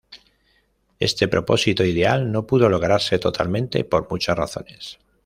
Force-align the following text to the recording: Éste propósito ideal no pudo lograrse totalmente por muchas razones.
Éste 0.99 1.27
propósito 1.27 1.83
ideal 1.85 2.31
no 2.31 2.47
pudo 2.47 2.69
lograrse 2.69 3.19
totalmente 3.19 3.83
por 3.83 4.09
muchas 4.09 4.35
razones. 4.35 4.97